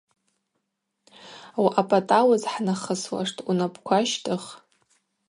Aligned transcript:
Уъапӏатӏауыз 1.63 2.43
хӏнахысуаштӏ, 2.51 3.45
унапӏква 3.49 3.97
щтӏых. 4.09 4.43